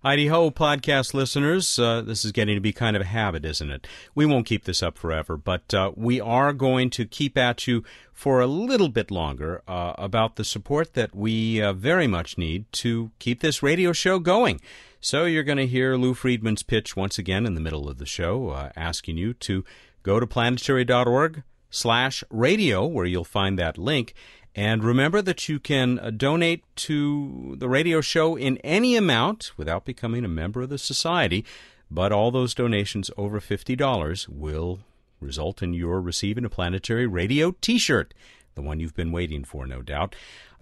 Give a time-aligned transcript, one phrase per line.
[0.00, 1.76] Heidi Ho, podcast listeners.
[1.76, 3.84] Uh, this is getting to be kind of a habit, isn't it?
[4.14, 7.82] We won't keep this up forever, but uh, we are going to keep at you
[8.12, 12.70] for a little bit longer uh, about the support that we uh, very much need
[12.74, 14.60] to keep this radio show going.
[15.00, 18.06] So you're going to hear Lou Friedman's pitch once again in the middle of the
[18.06, 19.64] show, uh, asking you to
[20.04, 24.14] go to planetary.org slash radio, where you'll find that link
[24.54, 29.84] and remember that you can uh, donate to the radio show in any amount without
[29.84, 31.44] becoming a member of the society,
[31.90, 34.80] but all those donations over $50 will
[35.20, 38.14] result in your receiving a planetary radio t shirt,
[38.54, 40.14] the one you've been waiting for, no doubt.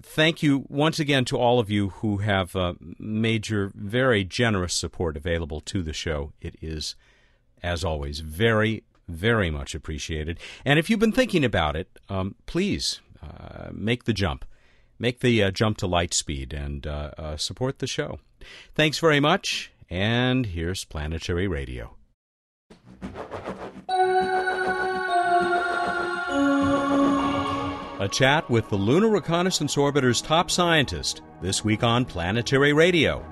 [0.02, 4.74] Thank you once again to all of you who have uh, made your very generous
[4.74, 6.32] support available to the show.
[6.40, 6.96] It is,
[7.62, 10.38] as always, very, very much appreciated.
[10.64, 14.44] And if you've been thinking about it, um, please uh, make the jump.
[14.98, 18.18] Make the uh, jump to light speed and uh, uh, support the show.
[18.74, 21.96] Thanks very much, and here's Planetary Radio.
[27.98, 33.24] A chat with the Lunar Reconnaissance Orbiter's top scientist this week on Planetary Radio.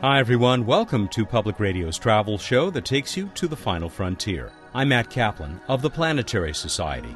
[0.00, 0.66] Hi, everyone.
[0.66, 4.52] Welcome to Public Radio's travel show that takes you to the final frontier.
[4.76, 7.14] I'm Matt Kaplan of the Planetary Society.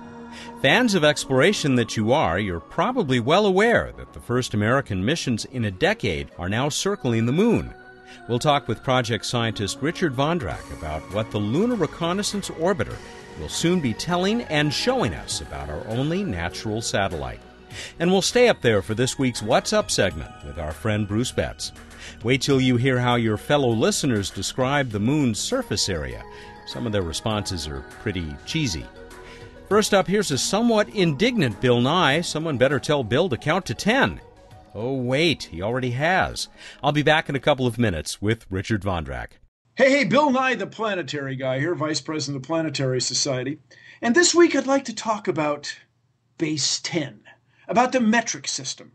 [0.62, 5.44] Fans of exploration that you are, you're probably well aware that the first American missions
[5.46, 7.74] in a decade are now circling the moon.
[8.28, 12.96] We'll talk with project scientist Richard Vondrak about what the Lunar Reconnaissance Orbiter
[13.40, 17.40] will soon be telling and showing us about our only natural satellite.
[17.98, 21.32] And we'll stay up there for this week's What's Up segment with our friend Bruce
[21.32, 21.72] Betts.
[22.22, 26.24] Wait till you hear how your fellow listeners describe the moon's surface area.
[26.66, 28.84] Some of their responses are pretty cheesy.
[29.68, 32.22] First up, here's a somewhat indignant Bill Nye.
[32.22, 34.20] Someone better tell Bill to count to 10.
[34.74, 36.48] Oh, wait, he already has.
[36.82, 39.32] I'll be back in a couple of minutes with Richard Vondrak.
[39.74, 43.58] Hey, hey, Bill Nye, the planetary guy here, Vice President of the Planetary Society.
[44.02, 45.76] And this week I'd like to talk about
[46.36, 47.20] Base 10,
[47.66, 48.92] about the metric system.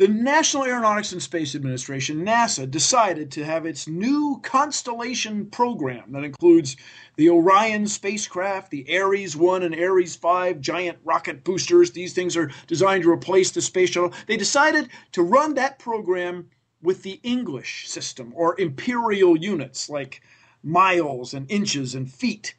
[0.00, 6.24] The National Aeronautics and Space Administration, NASA, decided to have its new Constellation program that
[6.24, 6.78] includes
[7.16, 11.90] the Orion spacecraft, the Ares 1 and Ares 5 giant rocket boosters.
[11.90, 14.14] These things are designed to replace the space shuttle.
[14.26, 16.48] They decided to run that program
[16.80, 20.22] with the English system or imperial units like
[20.62, 22.54] miles and inches and feet.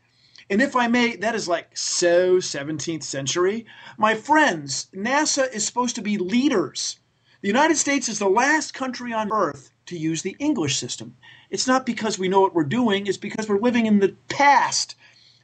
[0.52, 3.66] And if I may, that is like so 17th century.
[3.98, 7.00] My friends, NASA is supposed to be leaders
[7.42, 11.18] the United States is the last country on earth to use the English system.
[11.50, 14.96] It's not because we know what we're doing, it's because we're living in the past.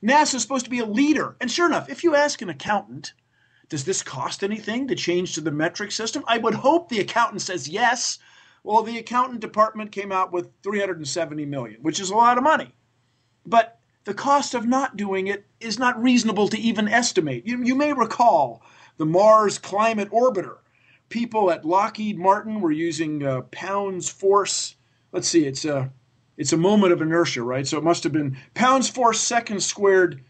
[0.03, 1.35] NASA is supposed to be a leader.
[1.41, 3.13] And sure enough, if you ask an accountant,
[3.67, 6.23] does this cost anything to change to the metric system?
[6.27, 8.19] I would hope the accountant says yes.
[8.63, 12.75] Well, the accountant department came out with 370 million, which is a lot of money.
[13.45, 17.47] But the cost of not doing it is not reasonable to even estimate.
[17.47, 18.61] You, you may recall
[18.97, 20.57] the Mars Climate Orbiter
[21.09, 24.75] people at Lockheed Martin were using uh, pounds force.
[25.11, 25.91] Let's see, it's a
[26.37, 27.65] it's a moment of inertia, right?
[27.65, 30.23] So it must have been pounds force seconds squared,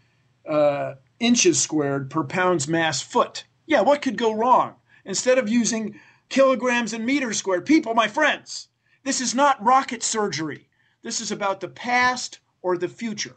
[0.48, 3.44] uh, inches squared per pounds mass foot.
[3.66, 4.76] Yeah, what could go wrong?
[5.04, 6.00] Instead of using
[6.30, 8.68] kilograms and meters squared, people, my friends,
[9.04, 10.68] this is not rocket surgery.
[11.02, 13.36] This is about the past or the future.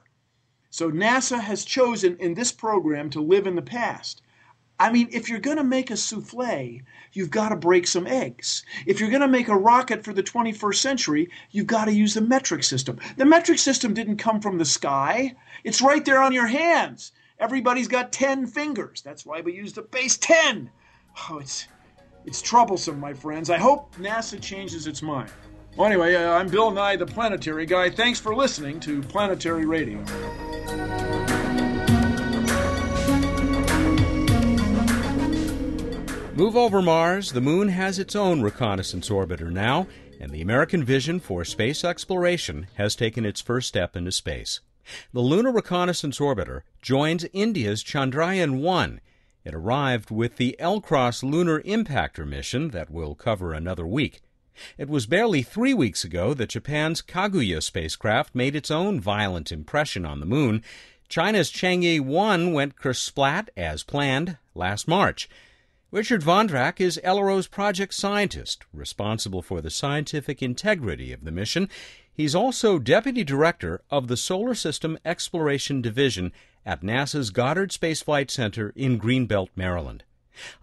[0.70, 4.22] So NASA has chosen in this program to live in the past.
[4.82, 6.82] I mean, if you're going to make a souffle,
[7.14, 8.66] you've got to break some eggs.
[8.88, 12.16] If you're going to make a rocket for the 21st century, you've got to use
[12.16, 13.00] the metric system.
[13.16, 17.12] The metric system didn't come from the sky, it's right there on your hands.
[17.38, 19.04] Everybody's got 10 fingers.
[19.04, 20.72] That's why we use the base 10.
[21.30, 21.68] Oh, it's,
[22.26, 23.52] it's troublesome, my friends.
[23.52, 25.32] I hope NASA changes its mind.
[25.78, 27.92] Well, anyway, uh, I'm Bill Nye, the planetary guy.
[27.92, 30.04] Thanks for listening to Planetary Radio.
[36.42, 39.86] Move over Mars, the moon has its own reconnaissance orbiter now,
[40.20, 44.60] and the American vision for space exploration has taken its first step into space.
[45.14, 49.02] The Lunar Reconnaissance Orbiter joins India's Chandrayaan 1.
[49.46, 54.22] It arrived with the L-CROSS Lunar Impactor mission that will cover another week.
[54.80, 60.08] It was barely three weeks ago that Japan's Kaguya spacecraft made its own violent impression
[60.08, 60.64] on the moon.
[61.08, 65.30] China's Chang'e 1 went kersplat as planned last March.
[65.94, 71.68] Richard Vondrak is LRO's project scientist, responsible for the scientific integrity of the mission.
[72.14, 76.32] He's also deputy director of the Solar System Exploration Division
[76.66, 80.06] at NASA's Goddard Space Flight Center in Greenbelt, Maryland.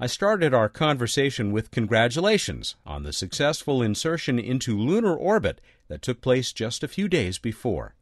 [0.00, 6.22] I started our conversation with congratulations on the successful insertion into lunar orbit that took
[6.22, 7.94] place just a few days before.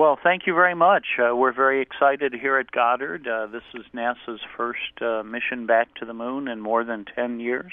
[0.00, 1.04] Well, thank you very much.
[1.18, 3.28] Uh, we're very excited here at Goddard.
[3.28, 7.38] Uh, this is NASA's first uh, mission back to the moon in more than 10
[7.38, 7.70] years,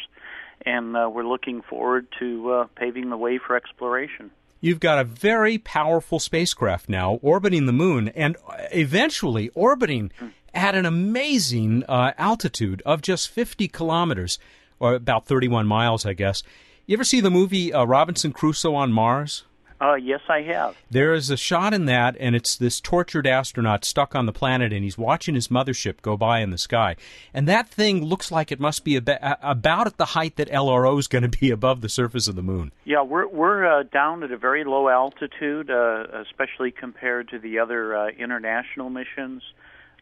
[0.66, 4.30] and uh, we're looking forward to uh, paving the way for exploration.
[4.60, 8.36] You've got a very powerful spacecraft now orbiting the moon and
[8.74, 10.12] eventually orbiting
[10.54, 14.38] at an amazing uh, altitude of just 50 kilometers,
[14.82, 16.44] or about 31 miles, I guess.
[16.88, 19.46] You ever see the movie Robinson Crusoe on Mars?
[19.80, 20.76] Uh, yes, I have.
[20.90, 24.74] There is a shot in that, and it's this tortured astronaut stuck on the planet,
[24.74, 26.96] and he's watching his mothership go by in the sky.
[27.32, 31.08] And that thing looks like it must be about at the height that LRO is
[31.08, 32.72] going to be above the surface of the moon.
[32.86, 37.60] Yeah, we're we're uh, down at a very low altitude, uh, especially compared to the
[37.60, 39.44] other uh, international missions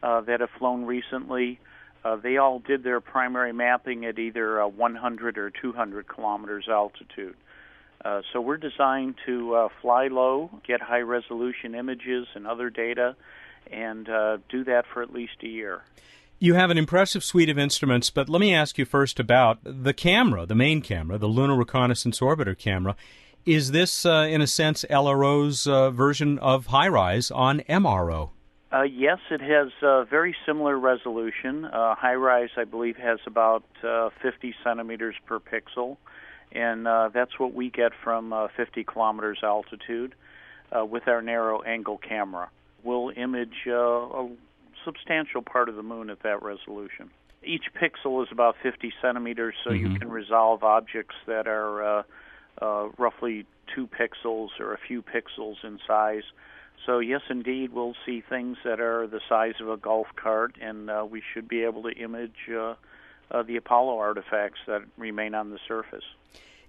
[0.02, 1.60] uh, that have flown recently.
[2.06, 7.36] Uh, they all did their primary mapping at either 100 or 200 kilometers altitude.
[8.04, 13.16] Uh, so we're designed to uh, fly low, get high resolution images and other data,
[13.72, 15.82] and uh, do that for at least a year.
[16.38, 19.94] You have an impressive suite of instruments, but let me ask you first about the
[19.94, 22.96] camera, the main camera, the Lunar Reconnaissance Orbiter camera.
[23.46, 28.32] Is this, uh, in a sense, LRO's uh, version of HiRISE on MRO?
[28.74, 31.64] Uh, yes, it has a very similar resolution.
[31.66, 35.98] Uh, HiRISE, I believe, has about uh, 50 centimeters per pixel
[36.52, 40.16] and uh, that's what we get from uh, 50 kilometers altitude
[40.76, 42.50] uh, with our narrow angle camera.
[42.84, 44.30] We'll image uh, a
[44.84, 47.10] substantial part of the moon at that resolution.
[47.44, 49.94] Each pixel is about 50 centimeters, so mm-hmm.
[49.94, 52.04] you can resolve objects that are uh,
[52.62, 56.24] uh, roughly two pixels or a few pixels in size.
[56.86, 60.90] So yes, indeed, we'll see things that are the size of a golf cart, and
[60.90, 62.50] uh, we should be able to image
[63.32, 66.04] uh, the Apollo artifacts that remain on the surface.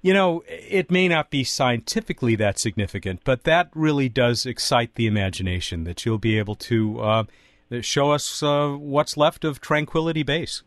[0.03, 5.07] You know, it may not be scientifically that significant, but that really does excite the
[5.07, 7.25] imagination that you'll be able to uh,
[7.81, 10.63] show us uh, what's left of Tranquility Base.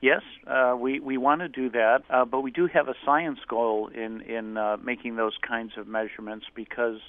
[0.00, 3.40] Yes, uh, we we want to do that, uh, but we do have a science
[3.48, 7.00] goal in in uh, making those kinds of measurements because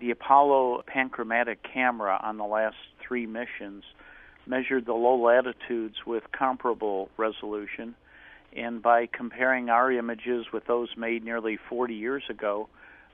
[0.00, 3.82] the Apollo panchromatic camera on the last three missions
[4.46, 7.94] measured the low latitudes with comparable resolution.
[8.56, 12.68] And by comparing our images with those made nearly 40 years ago,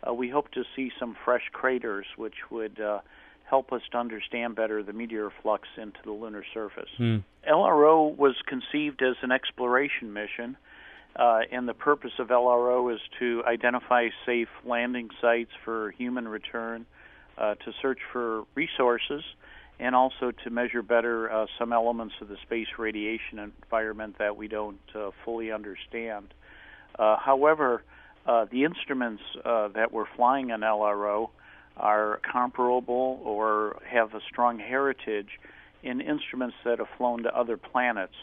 [0.07, 3.01] uh, we hope to see some fresh craters, which would uh,
[3.53, 6.89] help us to understand better the meteor flux into the lunar surface.
[6.99, 7.23] Mm.
[7.49, 10.57] LRO was conceived as an exploration mission,
[11.17, 16.87] uh, and the purpose of LRO is to identify safe landing sites for human return,
[17.37, 19.23] uh, to search for resources,
[19.83, 24.47] and also to measure better uh, some elements of the space radiation environment that we
[24.47, 26.33] don't uh, fully understand.
[26.97, 27.83] Uh, however,
[28.25, 31.31] uh, the instruments uh, that we're flying on LRO
[31.77, 35.41] are comparable or have a strong heritage
[35.83, 38.15] in instruments that have flown to other planets.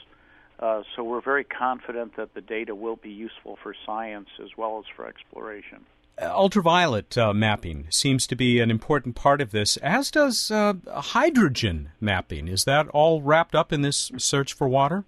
[0.60, 4.80] Uh, so we're very confident that the data will be useful for science as well
[4.80, 5.86] as for exploration
[6.22, 11.92] ultraviolet uh, mapping seems to be an important part of this, as does uh, hydrogen
[12.00, 12.48] mapping.
[12.48, 15.06] Is that all wrapped up in this search for water?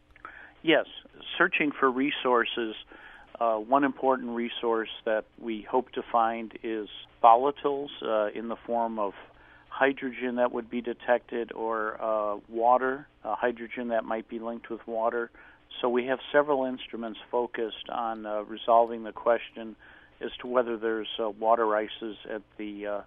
[0.61, 0.85] Yes.
[1.37, 2.75] Searching for resources,
[3.39, 6.87] uh, one important resource that we hope to find is
[7.23, 9.13] volatiles uh, in the form of
[9.69, 14.85] hydrogen that would be detected or uh, water, uh, hydrogen that might be linked with
[14.85, 15.31] water.
[15.81, 19.75] So we have several instruments focused on resolving the question
[20.23, 23.01] as to whether there's uh, water ices at the uh,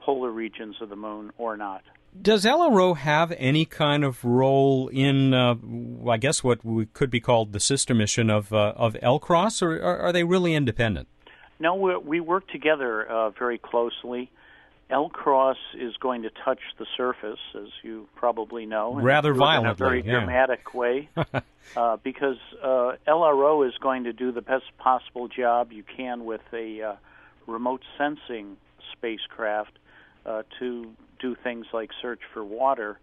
[0.00, 1.82] polar regions of the moon or not.
[2.20, 5.54] Does LRO have any kind of role in, uh,
[6.08, 9.80] I guess, what we could be called the sister mission of uh, of LCROSS, or
[9.80, 11.06] are, are, they really independent?
[11.60, 14.30] No, we work together uh, very closely.
[14.90, 19.74] LCROSS is going to touch the surface, as you probably know, rather violently, in a
[19.74, 20.12] very yeah.
[20.12, 21.08] dramatic way,
[21.76, 26.42] uh, because uh, LRO is going to do the best possible job you can with
[26.52, 26.96] a uh,
[27.46, 28.56] remote sensing
[28.92, 29.78] spacecraft
[30.26, 32.98] uh, to do things like search for water,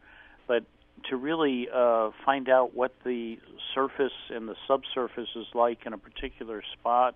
[0.47, 0.63] but
[1.09, 3.37] to really uh, find out what the
[3.73, 7.15] surface and the subsurface is like in a particular spot,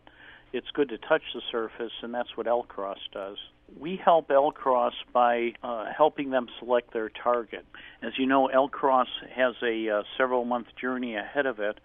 [0.54, 3.38] it's good to touch the surface, and that's what LCROSS does
[3.80, 7.66] we help LCROSS by uh, helping them select their target.
[8.02, 11.80] As you know, LCROSS has a uh, several month journey ahead of it,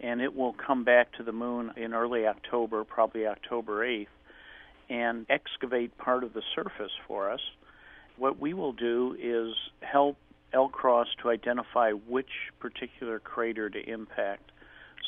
[0.00, 4.06] and it will come back to the moon in early October, probably October 8th,
[4.88, 7.40] and excavate part of the surface for us.
[8.16, 10.16] What we will do is help
[10.54, 12.30] LCROSS to identify which
[12.60, 14.52] particular crater to impact.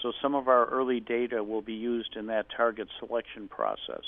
[0.02, 4.05] So some of our early data will be used in that target selection process.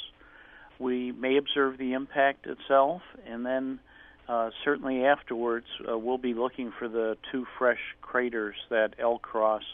[0.78, 3.80] We may observe the impact itself, and then
[4.28, 9.64] uh, certainly afterwards, uh, we'll be looking for the two fresh craters that LCROSS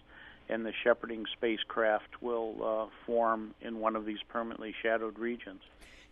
[0.48, 5.60] and the shepherding spacecraft will uh, form in one of these permanently shadowed regions.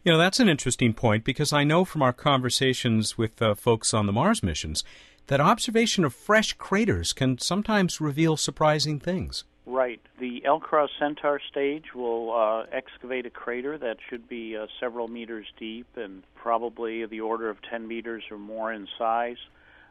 [0.02, 3.94] You know, that's an interesting point because I know from our conversations with uh, folks
[3.94, 4.84] on the Mars missions
[5.28, 9.44] that observation of fresh craters can sometimes reveal surprising things.
[9.66, 10.00] Right.
[10.20, 15.46] The LCROSS Centaur stage will uh, excavate a crater that should be uh, several meters
[15.58, 19.38] deep and probably the order of 10 meters or more in size.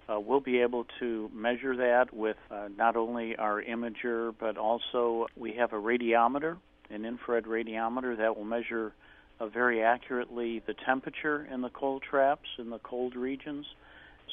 [0.07, 5.25] Uh, we'll be able to measure that with uh, not only our imager, but also
[5.35, 6.57] we have a radiometer,
[6.91, 8.93] an infrared radiometer that will measure
[9.39, 13.65] uh, very accurately the temperature in the cold traps in the cold regions.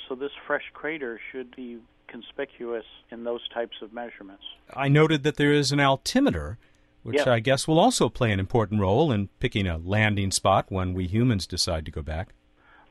[0.07, 1.79] So this fresh crater should be
[2.11, 4.43] conspicuous in those types of measurements.
[4.75, 6.59] I noted that there is an altimeter,
[7.03, 7.27] which yes.
[7.27, 11.07] I guess will also play an important role in picking a landing spot when we
[11.07, 12.35] humans decide to go back.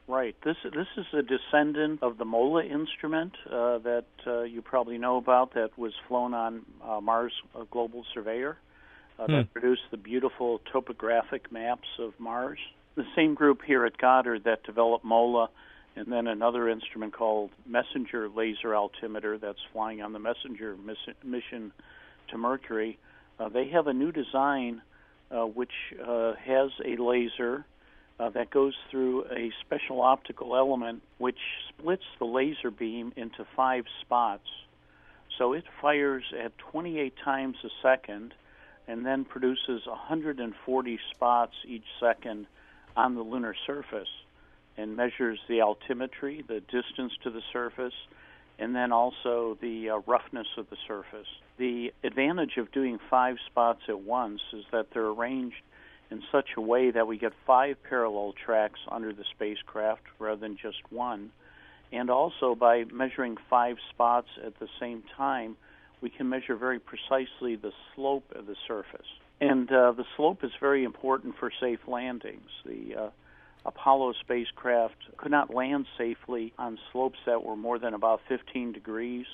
[0.10, 0.36] Right.
[0.44, 5.18] This this is a descendant of the MOLA instrument uh, that uh, you probably know
[5.18, 7.32] about that was flown on uh, Mars
[7.70, 8.58] Global Surveyor
[9.20, 9.32] uh, hmm.
[9.34, 12.58] that produced the beautiful topographic maps of Mars.
[12.96, 15.52] The same group here at Goddard that developed MOLA,
[15.96, 21.72] and then another instrument called Messenger Laser Altimeter that's flying on the Messenger miss- mission
[22.30, 22.98] to Mercury.
[23.40, 24.82] Uh, they have a new design
[25.32, 27.66] uh, which uh, has a laser.
[28.20, 31.38] Uh, that goes through a special optical element which
[31.70, 34.44] splits the laser beam into five spots.
[35.38, 38.34] So it fires at 28 times a second
[38.90, 42.46] and then produces 140 spots each second
[42.98, 44.10] on the lunar surface
[44.80, 47.94] and measures the altimetry, the distance to the surface,
[48.58, 51.28] and then also the uh, roughness of the surface.
[51.58, 55.62] The advantage of doing five spots at once is that they're arranged
[56.12, 60.58] in such a way that we get five parallel tracks under the spacecraft rather than
[60.58, 61.32] just one.
[61.92, 65.56] And also by measuring five spots at the same time,
[66.02, 69.08] we can measure very precisely the slope of the surface.
[69.42, 72.50] And uh, the slope is very important for safe landings.
[72.66, 73.10] The uh,
[73.66, 79.26] Apollo spacecraft could not land safely on slopes that were more than about 15 degrees.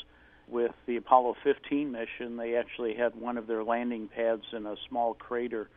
[0.47, 4.75] With the Apollo 15 mission, they actually had one of their landing pads in a
[4.87, 5.69] small crater,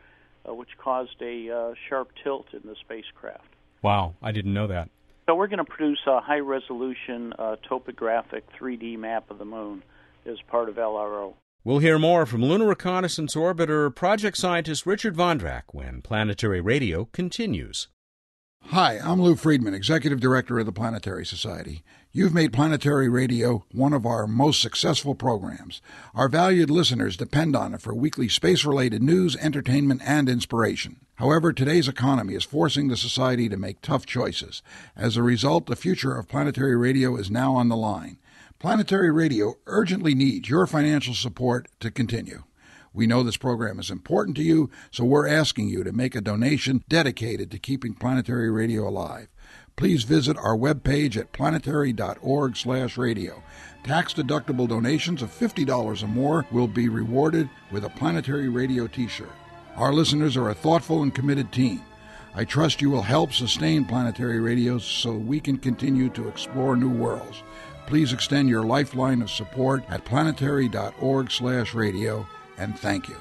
[0.47, 3.47] uh, which caused a uh, sharp tilt in the spacecraft.
[3.81, 4.89] Wow, I didn't know that.
[5.27, 9.83] So we're going to produce a high resolution uh, topographic 3D map of the moon
[10.25, 11.33] as part of LRO.
[11.63, 17.89] We'll hear more from Lunar Reconnaissance Orbiter project scientist Richard Vondrak when Planetary Radio continues.
[18.67, 21.83] Hi, I'm Lou Friedman, Executive Director of the Planetary Society.
[22.11, 25.81] You've made Planetary Radio one of our most successful programs.
[26.13, 30.97] Our valued listeners depend on it for weekly space related news, entertainment, and inspiration.
[31.15, 34.61] However, today's economy is forcing the Society to make tough choices.
[34.95, 38.19] As a result, the future of Planetary Radio is now on the line.
[38.59, 42.43] Planetary Radio urgently needs your financial support to continue.
[42.93, 46.21] We know this program is important to you, so we're asking you to make a
[46.21, 49.27] donation dedicated to keeping Planetary Radio alive.
[49.75, 53.43] Please visit our webpage at planetary.org/radio.
[53.83, 59.29] Tax-deductible donations of $50 or more will be rewarded with a Planetary Radio t-shirt.
[59.75, 61.81] Our listeners are a thoughtful and committed team.
[62.35, 66.89] I trust you will help sustain Planetary Radio so we can continue to explore new
[66.89, 67.43] worlds
[67.89, 72.27] please extend your lifeline of support at planetary.org/radio
[72.59, 73.15] and thank you.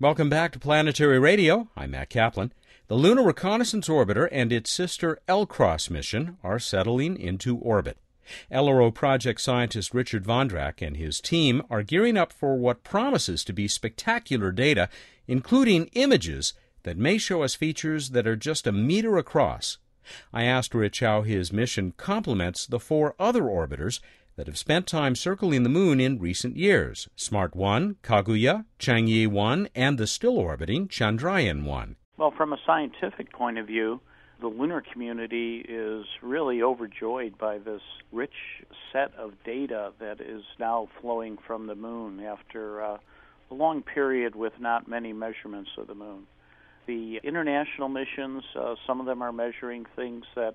[0.00, 1.68] Welcome back to Planetary Radio.
[1.76, 2.52] I'm Matt Kaplan.
[2.86, 7.98] The Lunar Reconnaissance Orbiter and its sister LCROSS mission are settling into orbit.
[8.52, 13.52] LRO project scientist Richard Vondrak and his team are gearing up for what promises to
[13.52, 14.88] be spectacular data,
[15.26, 19.78] including images that may show us features that are just a meter across.
[20.32, 24.00] I asked Rich how his mission complements the four other orbiters
[24.36, 29.68] that have spent time circling the moon in recent years SMART 1, Kaguya, Chang'e 1,
[29.74, 31.96] and the still orbiting Chandrayaan 1.
[32.16, 34.00] Well, from a scientific point of view,
[34.40, 38.62] the lunar community is really overjoyed by this rich
[38.92, 42.98] set of data that is now flowing from the moon after uh,
[43.50, 46.26] a long period with not many measurements of the moon
[46.88, 50.54] the international missions, uh, some of them are measuring things that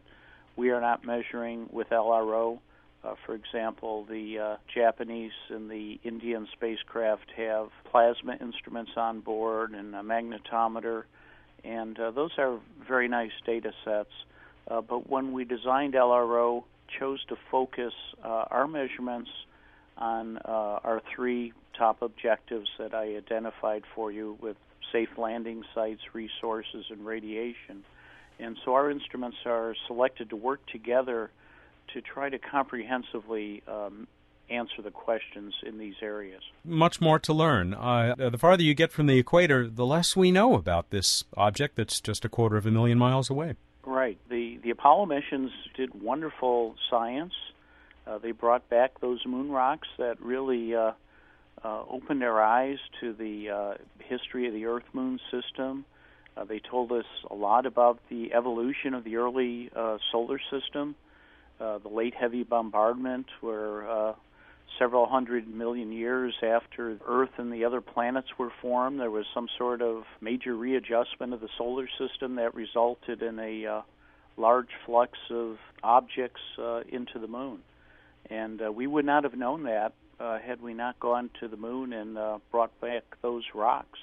[0.58, 2.60] we are not measuring with LRO.
[3.04, 9.74] Uh, for example, the uh, Japanese and the Indian spacecraft have plasma instruments on board
[9.74, 11.04] and a magnetometer,
[11.64, 14.12] and uh, those are very nice data sets.
[14.68, 16.64] Uh, but when we designed LRO,
[17.00, 19.30] chose to focus uh, our measurements
[19.98, 24.58] on uh, our three top objectives that I identified for you with
[24.94, 27.84] safe landing sites, resources, and radiation.
[28.40, 31.30] And so our instruments are selected to work together
[31.94, 34.08] to try to comprehensively um,
[34.50, 36.42] answer the questions in these areas.
[36.64, 37.74] Much more to learn.
[37.74, 41.76] Uh, the farther you get from the equator, the less we know about this object
[41.76, 43.56] that's just a quarter of a million miles away.
[43.86, 44.18] Right.
[44.30, 47.34] The the Apollo missions did wonderful science.
[48.08, 50.92] Uh, they brought back those moon rocks that really uh,
[51.64, 55.86] uh, opened our eyes to the uh, history of the Earth Moon system.
[56.36, 60.96] Uh, they told us a lot about the evolution of the early uh, solar system,
[61.60, 64.14] uh, the late heavy bombardment, where uh,
[64.80, 69.48] several hundred million years after Earth and the other planets were formed, there was some
[69.58, 73.84] sort of major readjustment of the solar system that resulted in a
[74.36, 76.42] large flux of objects
[76.90, 77.60] into the moon.
[78.32, 81.94] And we would not have known that uh, had we not gone to the moon
[81.94, 84.00] and uh, brought back those rocks.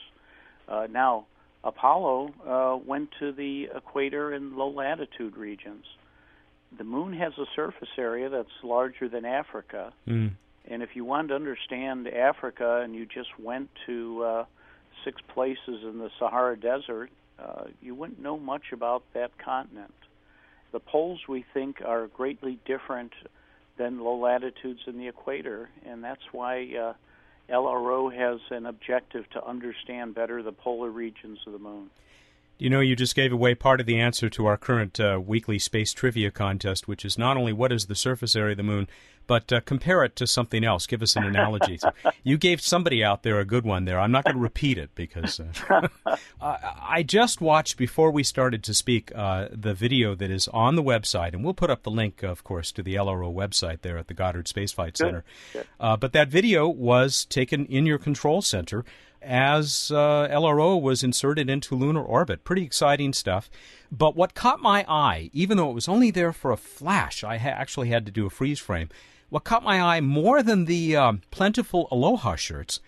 [0.68, 1.26] Uh, now,
[1.64, 5.84] Apollo uh, went to the equator and low latitude regions.
[6.76, 9.92] The moon has a surface area that's larger than Africa.
[10.08, 10.32] Mm.
[10.68, 14.44] And if you wanted to understand Africa and you just went to uh,
[15.04, 19.94] six places in the Sahara Desert, uh, you wouldn't know much about that continent.
[20.72, 23.12] The poles we think are greatly different
[23.80, 26.92] than low latitudes in the equator, and that's why uh,
[27.50, 31.88] LRO has an objective to understand better the polar regions of the moon.
[32.60, 35.58] You know, you just gave away part of the answer to our current uh, weekly
[35.58, 38.86] space trivia contest, which is not only what is the surface area of the moon,
[39.26, 40.86] but uh, compare it to something else.
[40.86, 41.78] Give us an analogy.
[42.22, 43.98] you gave somebody out there a good one there.
[43.98, 45.88] I'm not going to repeat it because uh,
[46.42, 50.82] I just watched before we started to speak uh, the video that is on the
[50.82, 54.08] website, and we'll put up the link, of course, to the LRO website there at
[54.08, 55.24] the Goddard Space Flight Center.
[55.54, 55.66] Good.
[55.78, 58.84] Uh, but that video was taken in your control center
[59.22, 62.44] as uh, LRO was inserted into lunar orbit.
[62.44, 63.50] Pretty exciting stuff.
[63.92, 67.38] But what caught my eye, even though it was only there for a flash, I
[67.38, 68.88] ha- actually had to do a freeze frame.
[69.28, 72.80] What caught my eye more than the um, plentiful Aloha shirts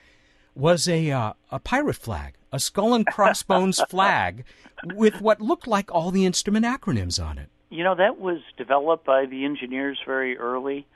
[0.54, 4.44] was a uh, a pirate flag, a skull and crossbones flag,
[4.84, 7.48] with what looked like all the instrument acronyms on it.
[7.70, 10.86] You know that was developed by the engineers very early,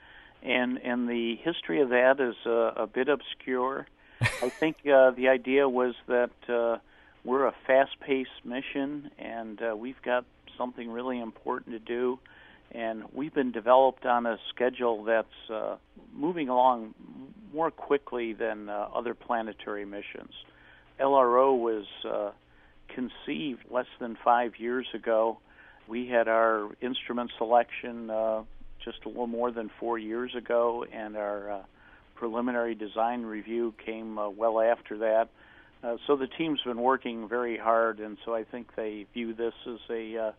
[0.43, 3.87] and and the history of that is a, a bit obscure.
[4.21, 6.77] I think uh, the idea was that uh,
[7.23, 10.25] we're a fast-paced mission, and uh, we've got
[10.57, 12.19] something really important to do,
[12.71, 15.75] and we've been developed on a schedule that's uh,
[16.13, 16.95] moving along
[17.53, 20.31] more quickly than uh, other planetary missions.
[20.99, 22.31] LRO was uh,
[22.87, 25.39] conceived less than five years ago.
[25.87, 28.43] We had our instrument selection uh,
[28.83, 31.61] just a little more than four years ago, and our uh,
[32.17, 35.29] preliminary design review came uh, well after that.
[35.83, 39.53] Uh, so the team's been working very hard, and so I think they view this
[39.67, 40.31] as a uh,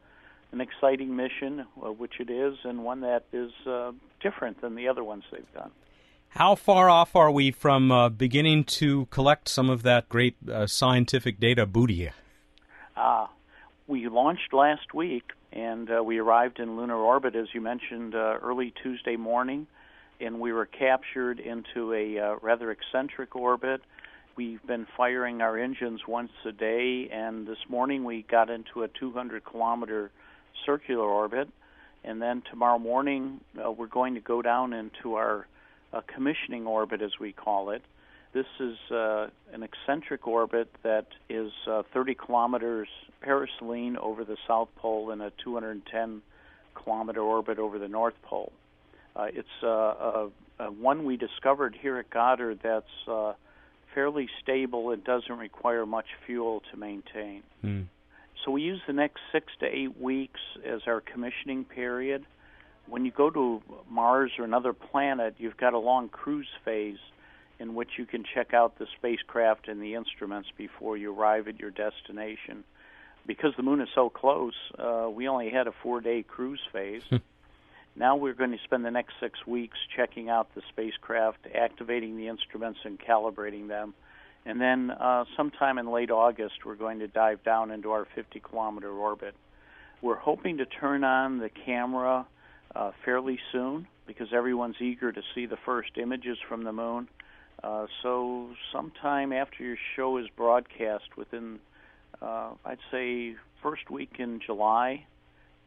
[0.51, 4.89] an exciting mission, uh, which it is, and one that is uh, different than the
[4.89, 5.71] other ones they've done.
[6.31, 10.67] How far off are we from uh, beginning to collect some of that great uh,
[10.67, 12.11] scientific data booty?
[12.97, 13.27] Uh,
[13.87, 18.39] we launched last week, and uh, we arrived in lunar orbit, as you mentioned, uh,
[18.43, 19.67] early Tuesday morning,
[20.21, 23.81] and we were captured into a uh, rather eccentric orbit.
[24.37, 28.89] We've been firing our engines once a day, and this morning we got into a
[28.89, 30.11] 200 kilometer
[30.65, 31.49] circular orbit.
[32.05, 35.47] And then tomorrow morning, uh, we're going to go down into our
[35.93, 37.83] uh, commissioning orbit, as we call it.
[38.33, 42.89] This is uh, an eccentric orbit that is uh, 30 kilometers
[43.25, 46.23] periselene over the South Pole and a 210
[46.75, 48.53] kilometer orbit over the North Pole.
[49.19, 50.29] Uh, it's uh, a,
[50.61, 53.33] a one we discovered here at Goddard that's uh,
[53.95, 54.93] fairly stable.
[54.93, 57.43] It doesn't require much fuel to maintain.
[57.61, 57.83] Hmm.
[58.45, 62.25] So we use the next six to eight weeks as our commissioning period.
[62.87, 66.99] When you go to Mars or another planet, you've got a long cruise phase
[67.59, 71.59] in which you can check out the spacecraft and the instruments before you arrive at
[71.59, 72.63] your destination.
[73.27, 77.03] Because the moon is so close, uh, we only had a four day cruise phase.
[77.99, 82.29] now we're going to spend the next six weeks checking out the spacecraft, activating the
[82.29, 83.95] instruments, and calibrating them.
[84.47, 88.41] And then uh, sometime in late August, we're going to dive down into our 50
[88.41, 89.35] kilometer orbit.
[90.01, 92.27] We're hoping to turn on the camera
[92.75, 97.09] uh, fairly soon because everyone's eager to see the first images from the moon.
[97.63, 101.59] Uh, so, sometime after your show is broadcast, within,
[102.23, 105.05] uh, I'd say, first week in July,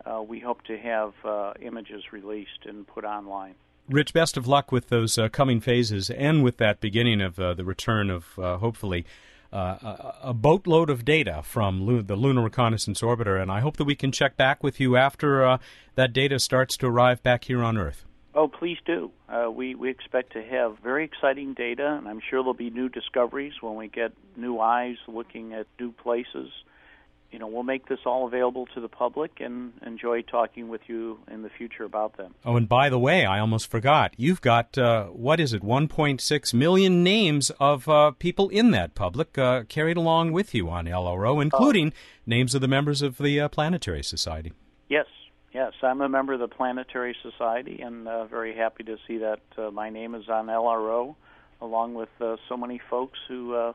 [0.05, 3.55] uh, we hope to have uh, images released and put online.
[3.89, 7.53] Rich, best of luck with those uh, coming phases and with that beginning of uh,
[7.53, 9.05] the return of uh, hopefully
[9.51, 13.41] uh, a, a boatload of data from Lu- the Lunar Reconnaissance Orbiter.
[13.41, 15.59] And I hope that we can check back with you after
[15.95, 18.05] that data starts to arrive back here on Earth.
[18.33, 19.11] Oh, please do.
[19.27, 22.87] Uh, we we expect to have very exciting data, and I'm sure there'll be new
[22.87, 26.49] discoveries when we get new eyes looking at new places
[27.31, 31.19] you know, we'll make this all available to the public and enjoy talking with you
[31.31, 32.35] in the future about them.
[32.45, 34.13] Oh, and by the way, I almost forgot.
[34.17, 39.37] You've got, uh, what is it, 1.6 million names of uh, people in that public
[39.37, 41.99] uh, carried along with you on LRO, including oh.
[42.25, 44.51] names of the members of the uh, Planetary Society.
[44.89, 45.07] Yes,
[45.53, 45.71] yes.
[45.81, 49.71] I'm a member of the Planetary Society and uh, very happy to see that uh,
[49.71, 51.15] my name is on LRO,
[51.61, 53.73] along with so many folks who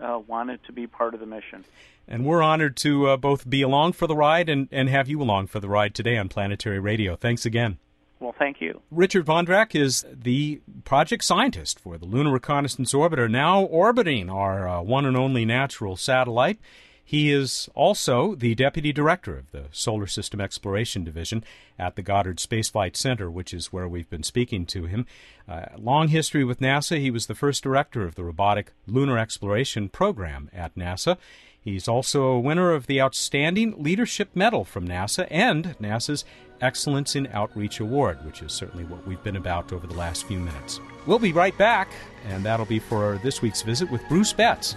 [0.00, 1.64] wanted to be part of the mission.
[2.06, 5.22] And we're honored to uh, both be along for the ride and, and have you
[5.22, 7.16] along for the ride today on Planetary Radio.
[7.16, 7.78] Thanks again.
[8.20, 8.80] Well, thank you.
[8.90, 14.80] Richard Vondrak is the project scientist for the Lunar Reconnaissance Orbiter, now orbiting our uh,
[14.82, 16.58] one and only natural satellite.
[17.04, 21.44] He is also the deputy director of the Solar System Exploration Division
[21.78, 25.06] at the Goddard Space Flight Center, which is where we've been speaking to him.
[25.46, 26.98] Uh, long history with NASA.
[26.98, 31.18] He was the first director of the Robotic Lunar Exploration Program at NASA.
[31.60, 36.24] He's also a winner of the Outstanding Leadership Medal from NASA and NASA's
[36.60, 40.38] Excellence in Outreach Award, which is certainly what we've been about over the last few
[40.38, 40.80] minutes.
[41.06, 41.90] We'll be right back,
[42.28, 44.76] and that'll be for this week's visit with Bruce Betts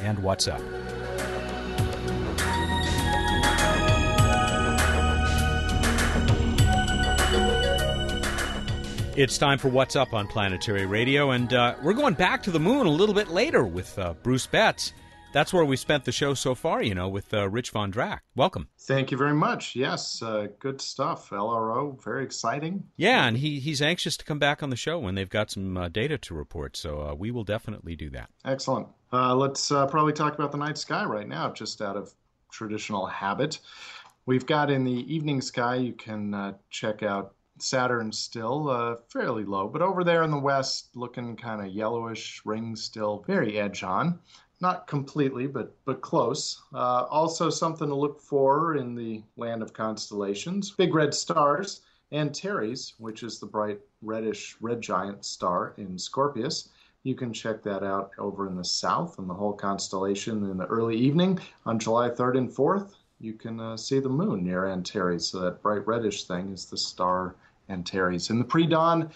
[0.00, 0.60] and What's Up.
[9.14, 12.58] It's time for What's Up on Planetary Radio, and uh, we're going back to the
[12.58, 14.92] moon a little bit later with uh, Bruce Betts
[15.32, 18.20] that's where we spent the show so far, you know, with uh, Rich Vondrak.
[18.36, 18.68] Welcome.
[18.78, 19.74] Thank you very much.
[19.74, 21.30] Yes, uh, good stuff.
[21.30, 22.84] LRO, very exciting.
[22.96, 25.76] Yeah, and he, he's anxious to come back on the show when they've got some
[25.76, 26.76] uh, data to report.
[26.76, 28.28] So uh, we will definitely do that.
[28.44, 28.88] Excellent.
[29.12, 32.12] Uh, let's uh, probably talk about the night sky right now, just out of
[32.50, 33.58] traditional habit.
[34.26, 39.82] We've got in the evening sky, you can check out Saturn still fairly low, but
[39.82, 44.18] over there in the west, looking kind of yellowish, rings still very edge on
[44.62, 46.62] not completely, but but close.
[46.72, 51.80] Uh, also, something to look for in the land of constellations: big red stars,
[52.12, 56.68] and Antares, which is the bright reddish red giant star in Scorpius.
[57.02, 60.66] You can check that out over in the south and the whole constellation in the
[60.66, 62.92] early evening on July 3rd and 4th.
[63.22, 65.28] You can uh, see the moon near Antares.
[65.28, 67.36] So that bright reddish thing is the star
[67.68, 68.30] Antares.
[68.30, 69.10] In the pre-dawn,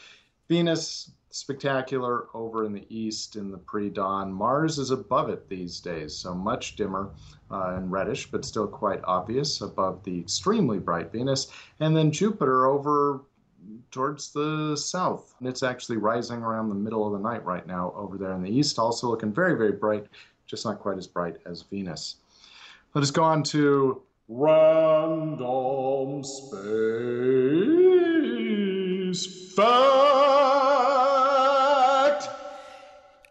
[0.48, 4.32] Venus spectacular over in the east in the pre dawn.
[4.32, 7.10] Mars is above it these days, so much dimmer
[7.50, 11.48] uh, and reddish, but still quite obvious above the extremely bright Venus.
[11.80, 13.22] And then Jupiter over
[13.90, 15.34] towards the south.
[15.40, 18.42] And it's actually rising around the middle of the night right now over there in
[18.42, 20.06] the east, also looking very, very bright,
[20.46, 22.16] just not quite as bright as Venus.
[22.96, 26.64] Let us go on to random space
[29.54, 29.66] fact.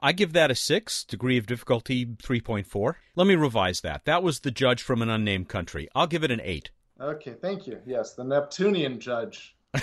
[0.03, 2.93] I give that a 6, degree of difficulty 3.4.
[3.15, 4.05] Let me revise that.
[4.05, 5.89] That was the judge from an unnamed country.
[5.95, 6.69] I'll give it an 8.
[7.01, 7.79] Okay, thank you.
[7.87, 9.55] Yes, the Neptunian judge.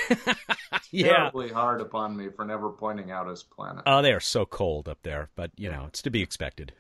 [0.93, 1.09] yeah.
[1.09, 3.83] Terribly hard upon me for never pointing out his planet.
[3.85, 6.71] Oh, they are so cold up there, but, you know, it's to be expected.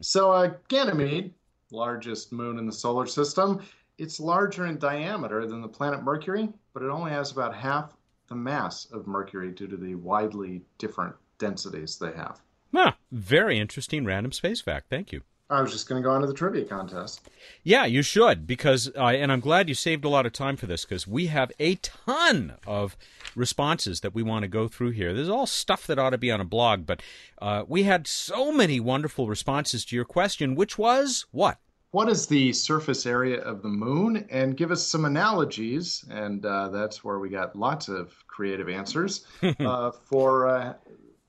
[0.00, 1.34] So, uh, Ganymede,
[1.70, 3.62] largest moon in the solar system,
[3.98, 7.96] it's larger in diameter than the planet Mercury, but it only has about half
[8.28, 12.40] the mass of Mercury due to the widely different densities they have.
[12.74, 12.92] Huh.
[13.10, 14.86] Very interesting random space fact.
[14.90, 15.22] Thank you.
[15.50, 17.28] I was just going to go on to the trivia contest.
[17.62, 20.66] Yeah, you should because, uh, and I'm glad you saved a lot of time for
[20.66, 22.96] this because we have a ton of
[23.34, 25.14] responses that we want to go through here.
[25.14, 27.02] There's all stuff that ought to be on a blog, but
[27.40, 31.58] uh, we had so many wonderful responses to your question, which was what?
[31.92, 34.26] What is the surface area of the moon?
[34.30, 39.24] And give us some analogies, and uh, that's where we got lots of creative answers
[39.60, 40.74] uh, for uh,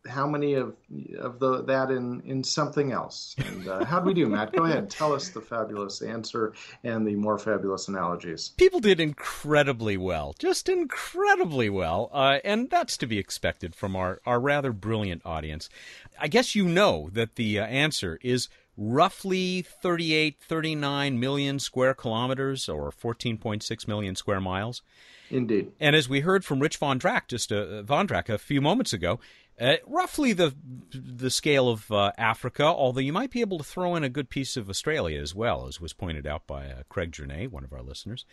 [0.10, 0.76] how many of
[1.18, 3.36] of the that in in something else?
[3.38, 4.54] And uh, how do we do, Matt?
[4.54, 8.50] Go ahead, tell us the fabulous answer and the more fabulous analogies.
[8.58, 14.20] People did incredibly well, just incredibly well, uh, and that's to be expected from our
[14.26, 15.70] our rather brilliant audience.
[16.20, 22.70] I guess you know that the uh, answer is roughly 38, 39 million square kilometers
[22.70, 24.82] or 14.6 million square miles.
[25.30, 25.72] Indeed.
[25.80, 29.20] And as we heard from Rich Vondrak just a, uh, Vondrak a few moments ago,
[29.60, 30.56] Uh, roughly the
[30.92, 34.30] the scale of uh, Africa, although you might be able to throw in a good
[34.30, 37.74] piece of Australia as well, as was pointed out by uh, Craig Journay, one of
[37.74, 38.26] our listeners.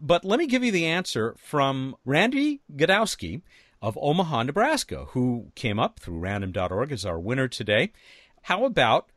[0.00, 3.40] But let me give you the answer from Randy Gadowski
[3.80, 7.92] of Omaha, Nebraska, who came up through random.org as our winner today.
[8.42, 9.08] How about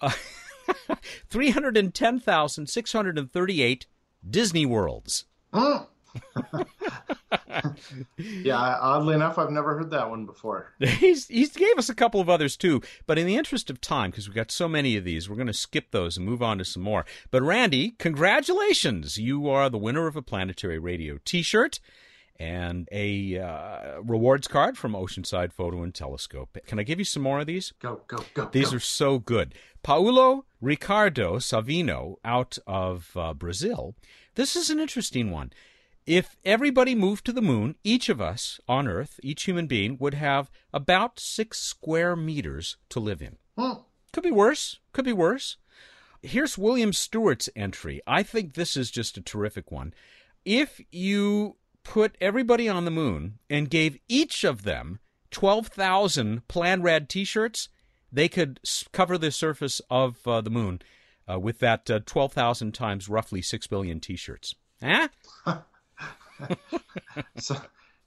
[0.00, 0.12] uh,
[1.30, 3.86] 310,638
[4.28, 5.24] Disney Worlds?
[8.16, 10.72] yeah, oddly enough, I've never heard that one before.
[10.78, 14.10] He's he gave us a couple of others too, but in the interest of time,
[14.10, 16.58] because we've got so many of these, we're going to skip those and move on
[16.58, 17.04] to some more.
[17.30, 19.18] But Randy, congratulations!
[19.18, 21.80] You are the winner of a Planetary Radio T-shirt
[22.38, 26.58] and a uh, rewards card from Oceanside Photo and Telescope.
[26.66, 27.72] Can I give you some more of these?
[27.78, 28.48] Go, go, go.
[28.50, 28.76] These go.
[28.76, 29.54] are so good.
[29.82, 33.94] Paulo Ricardo Savino out of uh, Brazil.
[34.34, 35.52] This is an interesting one.
[36.06, 40.14] If everybody moved to the moon, each of us on Earth, each human being, would
[40.14, 43.36] have about six square meters to live in.
[43.56, 43.82] Hmm.
[44.12, 44.80] Could be worse.
[44.92, 45.56] Could be worse.
[46.20, 48.00] Here's William Stewart's entry.
[48.06, 49.94] I think this is just a terrific one.
[50.44, 54.98] If you put everybody on the moon and gave each of them
[55.30, 57.68] 12,000 Plan Rad t shirts,
[58.10, 58.60] they could
[58.92, 60.82] cover the surface of uh, the moon
[61.30, 64.54] uh, with that uh, 12,000 times roughly 6 billion t shirts.
[65.44, 65.62] Huh?
[67.36, 67.56] so,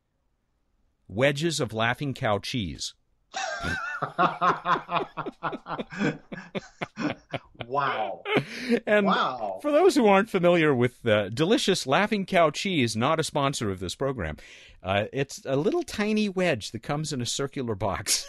[1.07, 2.93] wedges of laughing cow cheese.
[7.75, 8.23] wow.
[8.87, 9.59] And Wow.
[9.61, 13.79] for those who aren't familiar with uh, delicious Laughing Cow cheese, not a sponsor of
[13.79, 14.37] this program,
[14.81, 18.25] uh, it's a little tiny wedge that comes in a circular box.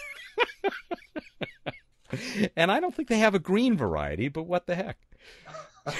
[2.56, 4.98] and I don't think they have a green variety, but what the heck?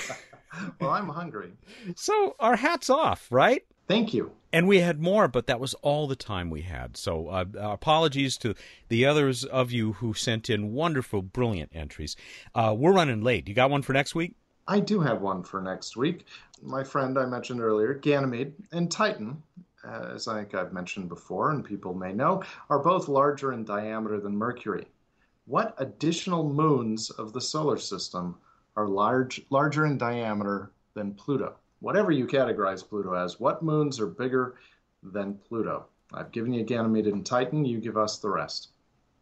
[0.81, 1.53] Well, I'm hungry.
[1.97, 3.63] So our hats off, right?
[3.89, 4.33] Thank you.
[4.53, 6.97] And we had more, but that was all the time we had.
[6.97, 8.55] So uh, apologies to
[8.89, 12.17] the others of you who sent in wonderful, brilliant entries.
[12.55, 13.49] Uh, we're running late.
[13.49, 14.35] You got one for next week?
[14.69, 16.25] I do have one for next week.
[16.63, 19.43] My friend I mentioned earlier, Ganymede and Titan,
[19.85, 23.65] uh, as I think I've mentioned before and people may know, are both larger in
[23.65, 24.87] diameter than Mercury.
[25.45, 28.37] What additional moons of the solar system
[28.75, 31.55] are large, larger in diameter than Pluto?
[31.81, 34.57] Whatever you categorize Pluto as, what moons are bigger
[35.03, 35.87] than Pluto?
[36.13, 37.65] I've given you Ganymede and Titan.
[37.65, 38.69] You give us the rest.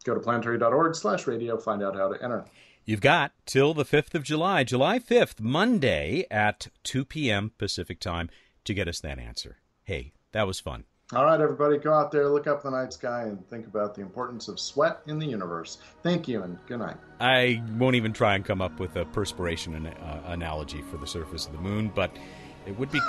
[0.04, 2.44] Go to planetary.org slash radio, find out how to enter.
[2.84, 7.52] You've got till the 5th of July, July 5th, Monday at 2 p.m.
[7.56, 8.28] Pacific time
[8.64, 9.56] to get us that answer.
[9.82, 10.84] Hey, that was fun.
[11.12, 14.00] All right, everybody, go out there, look up the night sky, and think about the
[14.00, 15.78] importance of sweat in the universe.
[16.02, 16.96] Thank you, and good night.
[17.20, 21.06] I won't even try and come up with a perspiration an- uh, analogy for the
[21.06, 22.16] surface of the moon, but
[22.66, 23.00] it would be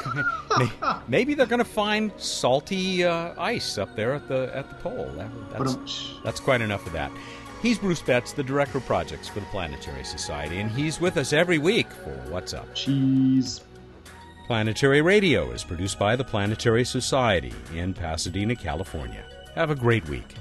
[1.07, 5.11] maybe they're going to find salty uh, ice up there at the at the pole.
[5.17, 7.11] That- that's, that's quite enough of that.
[7.61, 11.33] He's Bruce Betts, the director of projects for the Planetary Society, and he's with us
[11.33, 12.73] every week for What's Up.
[12.75, 13.61] Cheese.
[14.45, 19.23] Planetary Radio is produced by the Planetary Society in Pasadena, California.
[19.55, 20.35] Have a great week.